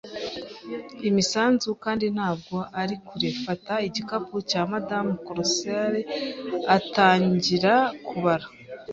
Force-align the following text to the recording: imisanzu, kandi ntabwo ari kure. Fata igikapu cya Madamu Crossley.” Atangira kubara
imisanzu, 1.09 1.69
kandi 1.83 2.05
ntabwo 2.15 2.57
ari 2.81 2.95
kure. 3.07 3.29
Fata 3.45 3.73
igikapu 3.87 4.35
cya 4.49 4.61
Madamu 4.71 5.13
Crossley.” 5.25 6.03
Atangira 6.77 7.73
kubara 8.07 8.47